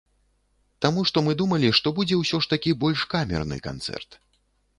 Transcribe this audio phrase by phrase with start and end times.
[0.85, 4.21] Таму што мы думалі, што будзе ўсё ж такі больш камерны канцэрт.